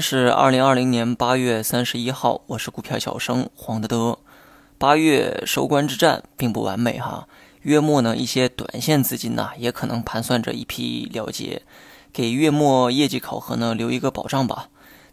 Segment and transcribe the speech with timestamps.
[0.00, 4.18] 是二零二零年八月三十一号，我是股票小生黄德德。
[4.76, 7.26] 八月收官之战并不完美哈，
[7.62, 11.62] 月末呢一些短线资金呢也可能盘算着一批了结，
[12.12, 14.68] 给月末业绩考核呢留一个保障吧。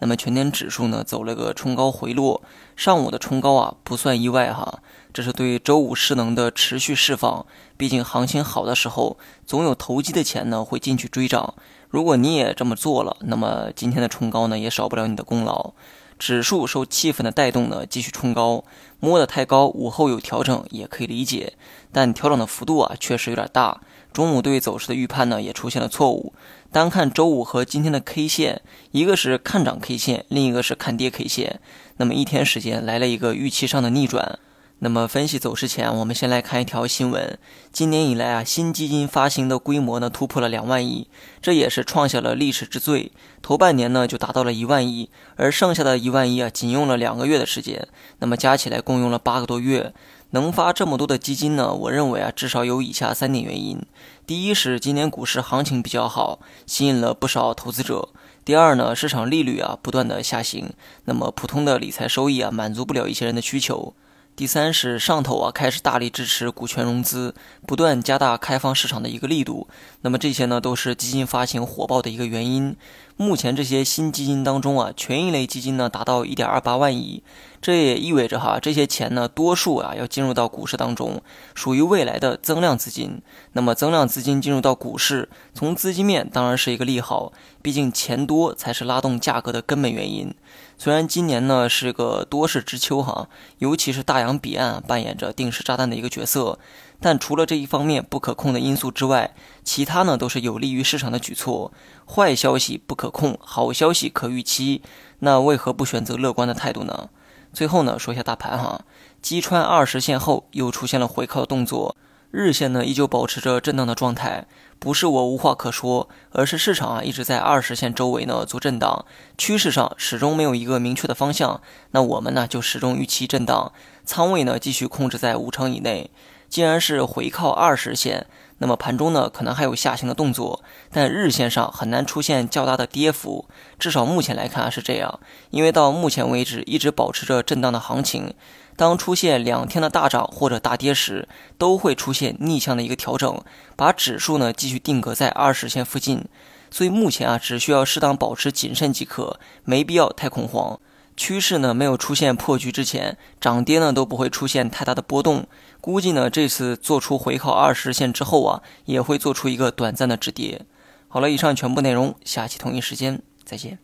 [0.00, 2.42] 那么全天指数呢走了个冲高回落，
[2.74, 4.80] 上午的冲高啊不算意外哈，
[5.12, 7.46] 这是对周五势能的持续释放。
[7.76, 11.54] 毕竟行情好的时候，总有投机的钱呢会进去追涨。
[11.88, 15.72] 如果你也这么做了，那么今天的冲高呢也少不了你的功劳。
[16.20, 18.62] 指数受气氛的带动呢继续冲高，
[19.00, 21.54] 摸得太高，午后有调整也可以理解，
[21.90, 23.80] 但调整的幅度啊确实有点大。
[24.12, 26.34] 中午对走势的预判呢也出现了错误。
[26.70, 28.60] 单看周五和今天的 K 线，
[28.90, 31.58] 一个是看涨 K 线，另一个是看跌 K 线。
[31.96, 34.38] 那么一天时间来了一个预期上的逆转。
[34.82, 37.38] 那么分析走势前，我们先来看一条新闻。
[37.70, 41.06] 今年以来啊，新基金发行的规模呢突破了两万亿，
[41.42, 43.12] 这也是创下了历史之最。
[43.42, 47.86] 头半年呢就达到了一万亿，而剩下的一万亿啊，仅用了两个月的时间。
[48.20, 49.92] 那么加起来共用了八个多月。
[50.30, 51.74] 能发这么多的基金呢？
[51.74, 53.82] 我认为啊，至少有以下三点原因：
[54.26, 58.08] 第一是今年股市行情比较好，吸引了不少投资者；
[58.44, 60.72] 第二呢，市场利率啊不断的下行，
[61.04, 63.92] 那么普通的理财收益啊满足不了一些人的需求；
[64.36, 67.34] 第三是上头啊开始大力支持股权融资，
[67.66, 69.68] 不断加大开放市场的一个力度。
[70.00, 72.74] 那么这些呢，都是基金发行火爆的一个原因。
[73.18, 77.22] 目前这些新基金当中啊，权益类基金呢达到一点二八万亿。
[77.60, 81.22] 这也意味着哈，这些钱呢，多数啊要进入到股市当中，
[81.54, 83.20] 属于未来的增量资金。
[83.52, 90.34] 那么增量资金进入到股市，从资金面当然是一个利好，毕竟钱多才是拉动价格的根本原因。
[90.82, 93.28] 虽然今年呢是个多事之秋哈，
[93.58, 96.58] 尤其是大洋彼岸扮演着定时炸弹的一个角色，
[96.98, 101.70] 但除了这一方面不可控的因素之外，其他呢都是有利于市场的举措。
[102.06, 104.80] 坏消息不可控，好消息可预期，
[105.18, 107.10] 那为何不选择乐观的态度呢？
[107.52, 108.82] 最后呢，说一下大盘哈，
[109.20, 111.94] 击穿二十线后又出现了回靠动作，
[112.30, 114.46] 日线呢依旧保持着震荡的状态，
[114.78, 119.04] 不是我无话可说，而是市场啊一直在二十线周围呢做震荡，
[119.36, 121.60] 趋势上始终没有一个明确的方向，
[121.90, 123.72] 那我们呢就始终预期震荡，
[124.04, 126.08] 仓位呢继续控制在五成以内，
[126.50, 128.26] 既然是回靠二十线。
[128.62, 130.62] 那么盘中呢，可能还有下行的动作，
[130.92, 135.18] 但日线上很难出现较大的跌幅，至少目前来看是这样。
[135.48, 138.34] 因为到目前为止一直保持着震荡的行情，
[138.76, 143.42] 当出现两天的大涨或者大跌时，都会出现逆向的一个调整，
[143.76, 146.26] 把指数呢继续定格在二十线附近。
[146.70, 150.78] 所以目前啊，只需要适当保持谨慎即可，没必要太恐慌。
[151.20, 155.46] 趋势呢没有出现破局之前，涨跌呢都不会出现太大的波动。
[155.78, 160.64] 估计呢这次做出回靠二十线之后啊，也会做出一个短暂的止跌。
[161.08, 163.78] 好了，以上全部内容，下期同一时间再见。